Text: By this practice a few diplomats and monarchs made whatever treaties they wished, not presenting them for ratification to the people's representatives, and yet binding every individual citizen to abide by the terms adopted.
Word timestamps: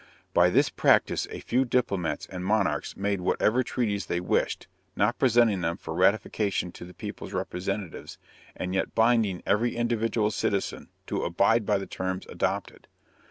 By 0.33 0.49
this 0.49 0.71
practice 0.71 1.27
a 1.29 1.41
few 1.41 1.63
diplomats 1.63 2.25
and 2.25 2.43
monarchs 2.43 2.97
made 2.97 3.21
whatever 3.21 3.61
treaties 3.61 4.07
they 4.07 4.19
wished, 4.19 4.65
not 4.95 5.19
presenting 5.19 5.61
them 5.61 5.77
for 5.77 5.93
ratification 5.93 6.71
to 6.71 6.85
the 6.85 6.95
people's 6.95 7.33
representatives, 7.33 8.17
and 8.55 8.73
yet 8.73 8.95
binding 8.95 9.43
every 9.45 9.75
individual 9.75 10.31
citizen 10.31 10.89
to 11.05 11.23
abide 11.23 11.67
by 11.67 11.77
the 11.77 11.85
terms 11.85 12.25
adopted. 12.29 12.87